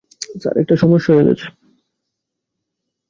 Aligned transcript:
Sir, 0.41 0.55
একটা 0.57 0.75
সমস্যা 0.75 1.11
হয়ে 1.13 1.27
গেছে। 1.29 1.47